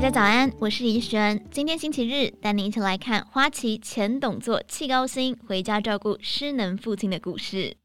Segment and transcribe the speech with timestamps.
[0.00, 1.44] 大家早安，我是怡璇。
[1.50, 7.76] 今天星期日，带您一起来看花旗前董座气高薪回家照顾失能父亲的故事。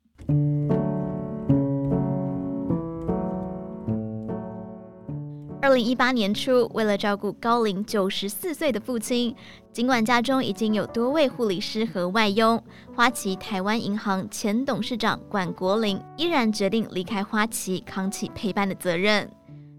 [5.61, 9.35] 二零一八年初，为了照顾高龄九十四岁的父亲，
[9.73, 12.63] 尽管家中已经有多位护理师和外佣，
[12.95, 19.29] 花旗台湾银行前董事长管国林依然决定离开花旗，扛起陪伴的责任。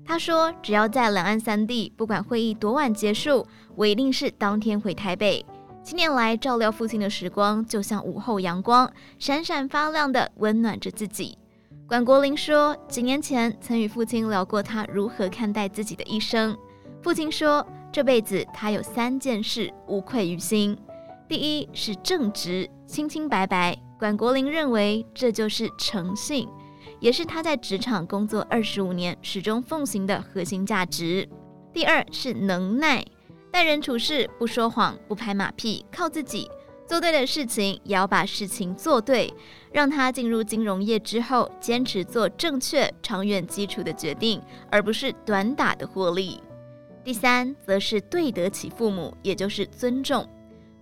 [0.06, 5.44] 他说：“只要在两岸三地，不管会议多晚结束，我一定是当天回台北。
[5.82, 11.36] 七年来照料父亲的时光，就像午后阳光，闪闪发亮的温暖着自己。”
[11.88, 16.56] 管国林说，几年前曾与父亲聊过他如何看待自己的一生。
[17.02, 20.76] 父亲说，这辈子他有三件事无愧于心：
[21.28, 23.76] 第一是正直、清清白白。
[23.98, 26.48] 管国林认为这就是诚信，
[27.00, 31.28] 也是他在职场工作二十五年始终奉行的核心价值。
[31.72, 33.04] 第二是能耐，
[33.50, 36.50] 待人处事不说谎、不拍马屁，靠自己。
[36.86, 39.34] 做对的事情，也要把事情做对。
[39.72, 46.40] 让他进入金融业之后，坚持做正确、长远基础的决定，而不是短打的获利。
[47.02, 50.24] 第三，则是对得起父母，也就是尊重。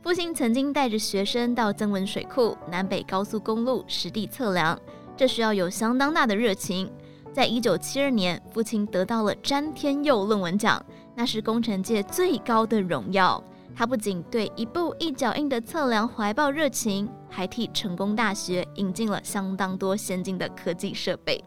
[0.02, 4.78] 父亲曾经带着学生到曾文水库、南北高速公路实地测量，
[5.16, 6.90] 这需要有相当大的热情。
[7.32, 10.80] 在一九七二年，父亲得到了詹天佑论文奖，
[11.14, 13.42] 那是工程界最高的荣耀。
[13.76, 21.42] 他不仅对一步一脚印的测量怀抱热情，还替成功大学引进了相当多先进的科技设备。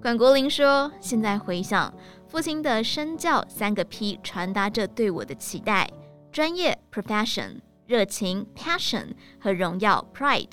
[0.00, 1.94] 管国林说：“现在回想，
[2.26, 5.88] 父亲的身教三个 P 传达着对我的期待：
[6.32, 10.48] 专业 （profession）、热情 （passion） 和荣耀 （pride）。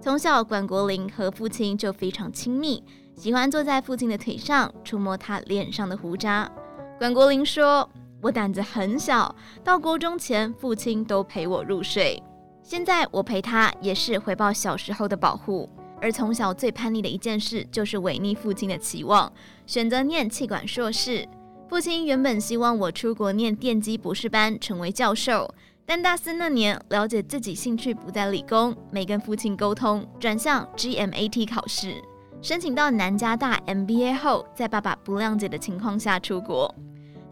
[0.00, 2.82] 从小，管国林和父亲就非常亲密，
[3.16, 6.50] 喜欢坐在父亲的腿上，触摸他脸上的胡渣。
[6.98, 7.88] 管国林说。”
[8.22, 9.34] 我胆子很小，
[9.64, 12.22] 到国中前，父亲都陪我入睡。
[12.62, 15.66] 现在我陪他，也是回报小时候的保护。
[16.02, 19.32] 而从小最叛逆的一件事，就是违逆父亲的期望，
[19.66, 21.26] 选择念气管硕士。
[21.66, 25.54] 父亲原本希望我出国念电机博士班，成为教授。
[25.86, 31.94] 但大四那年，了解自己兴趣不在理工，没跟父亲沟通，转向 GMAT 考试，
[32.40, 36.72] 申请到南加大 MBA 后，在爸爸不谅解的情况下出国。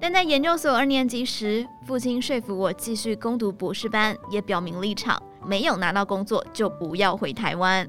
[0.00, 7.86] 但在研究所二年级时，父亲说服我继续攻读博士班，也表明立场：没有拿到工作就不要回台湾。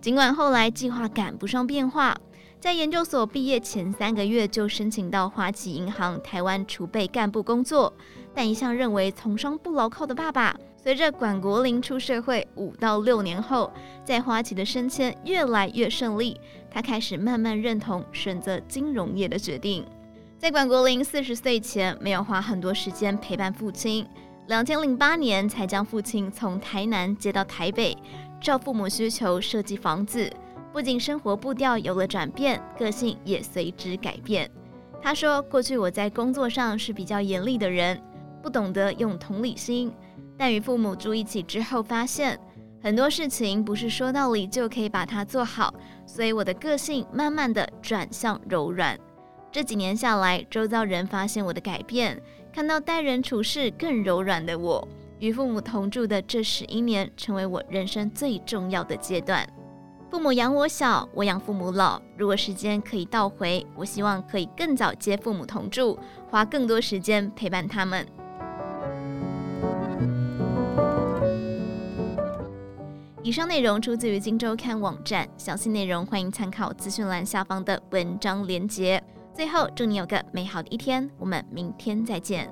[0.00, 2.16] 尽管后来计划赶不上变化，
[2.60, 7.92] 在研究所毕业前三个月就申请到花旗银行台湾储备干部工作，
[8.34, 13.72] 但一向认为从商不牢靠的爸爸，随着管国林出社会五到六年后，
[14.04, 19.86] 在花旗的升迁越来越顺利，他开始慢慢认同选择金融业的决定。
[20.36, 24.04] 在管国林四十岁前，没有花很多时间陪伴父亲。
[24.48, 27.96] 两千零八年才将父亲从台南接到台北，
[28.40, 30.28] 照父母需求设计房子。
[30.72, 34.50] 不仅生活步调有了转变，个性也随之改变。
[35.00, 38.00] 他说：“过去我在工作上是比较严厉的人，
[38.42, 39.92] 不懂得用同理心。
[40.36, 42.38] 但与父母住一起之后，发现
[42.82, 45.72] 很多事情不是说道理就可以把它做好，
[46.06, 48.98] 所以我的个性慢慢的转向柔软。”
[49.50, 52.20] 这几年下来，周遭人发现我的改变，
[52.52, 54.86] 看到待人处事更柔软的我。
[55.20, 59.48] 与父母同住的这十一年，成为我人生最重要的阶段。
[60.10, 62.00] 父母养我小，我养父母老。
[62.16, 65.98] 如果时间可以倒回，我希望可以更早接父母同住，
[66.30, 68.06] 花更多时间陪伴他们。
[73.22, 79.02] 以上内容出自于《今周刊》网站，详细内容欢迎参考资讯栏下方的文章连结。
[79.34, 82.50] 最后，祝你有个美好的一天，我们明天再见。